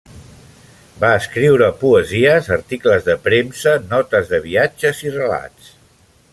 Va 1.03 1.11
escriure 1.17 1.67
poesies, 1.83 2.49
articles 2.57 3.07
de 3.11 3.17
premsa, 3.27 3.77
notes 3.95 4.35
de 4.35 4.41
viatges 4.49 5.07
i 5.09 5.15
relats. 5.21 5.73